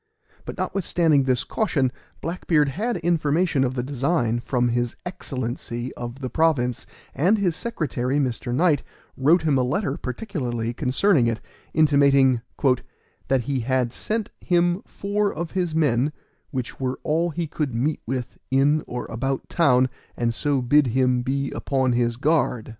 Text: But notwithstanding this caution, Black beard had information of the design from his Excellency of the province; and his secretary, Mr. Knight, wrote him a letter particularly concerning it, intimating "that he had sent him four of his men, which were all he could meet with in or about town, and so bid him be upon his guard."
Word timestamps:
But 0.45 0.57
notwithstanding 0.57 1.25
this 1.25 1.43
caution, 1.43 1.91
Black 2.21 2.47
beard 2.47 2.69
had 2.69 2.97
information 2.97 3.63
of 3.63 3.75
the 3.75 3.83
design 3.83 4.39
from 4.39 4.69
his 4.69 4.95
Excellency 5.05 5.93
of 5.93 6.21
the 6.21 6.29
province; 6.31 6.87
and 7.13 7.37
his 7.37 7.55
secretary, 7.55 8.17
Mr. 8.17 8.51
Knight, 8.51 8.81
wrote 9.15 9.43
him 9.43 9.59
a 9.59 9.63
letter 9.63 9.97
particularly 9.97 10.73
concerning 10.73 11.27
it, 11.27 11.39
intimating 11.75 12.41
"that 13.27 13.41
he 13.41 13.59
had 13.59 13.93
sent 13.93 14.31
him 14.39 14.81
four 14.87 15.31
of 15.31 15.51
his 15.51 15.75
men, 15.75 16.11
which 16.49 16.79
were 16.79 16.99
all 17.03 17.29
he 17.29 17.45
could 17.45 17.75
meet 17.75 18.01
with 18.07 18.39
in 18.49 18.83
or 18.87 19.05
about 19.05 19.47
town, 19.49 19.87
and 20.17 20.33
so 20.33 20.63
bid 20.63 20.87
him 20.87 21.21
be 21.21 21.51
upon 21.51 21.91
his 21.91 22.17
guard." 22.17 22.69